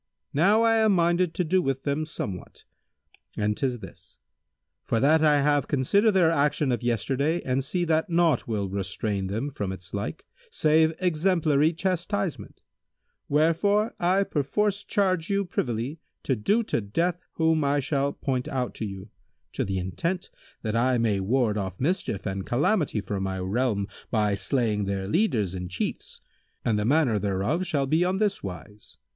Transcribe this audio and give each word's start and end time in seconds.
Now 0.33 0.63
I 0.63 0.77
am 0.77 0.93
minded 0.93 1.35
to 1.35 1.43
do 1.43 1.61
with 1.61 1.83
them 1.83 2.07
somewhat; 2.07 2.63
and 3.37 3.55
'tis 3.55 3.81
this, 3.81 4.17
for 4.83 4.99
that 4.99 5.21
I 5.23 5.41
have 5.43 5.67
considered 5.67 6.13
their 6.13 6.31
action 6.31 6.71
of 6.71 6.81
yesterday 6.81 7.39
and 7.43 7.63
see 7.63 7.85
that 7.85 8.09
naught 8.09 8.47
will 8.47 8.67
restrain 8.67 9.27
them 9.27 9.51
from 9.51 9.71
its 9.71 9.93
like 9.93 10.25
save 10.49 10.91
exemplary 10.99 11.71
chastisement; 11.71 12.63
wherefore 13.29 13.93
I 13.99 14.23
perforce 14.23 14.83
charge 14.83 15.29
you 15.29 15.45
privily 15.45 15.99
to 16.23 16.35
do 16.35 16.63
to 16.63 16.81
death 16.81 17.19
whom 17.33 17.63
I 17.63 17.79
shall 17.79 18.11
point 18.11 18.47
out 18.47 18.73
to 18.77 18.87
you, 18.87 19.11
to 19.53 19.63
the 19.63 19.77
intent 19.77 20.31
that 20.63 20.75
I 20.75 20.97
may 20.97 21.19
ward 21.19 21.59
off 21.59 21.79
mischief 21.79 22.25
and 22.25 22.43
calamity 22.43 23.01
from 23.01 23.21
my 23.21 23.37
realm 23.37 23.87
by 24.09 24.33
slaying 24.33 24.85
their 24.85 25.07
leaders 25.07 25.53
and 25.53 25.69
Chiefs; 25.69 26.21
and 26.65 26.79
the 26.79 26.85
manner 26.85 27.19
thereof 27.19 27.67
shall 27.67 27.85
be 27.85 28.03
on 28.03 28.17
this 28.17 28.41
wise. 28.41 28.97